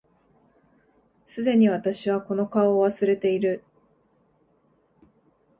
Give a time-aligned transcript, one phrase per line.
[1.27, 3.63] 既に私はこの顔を忘れている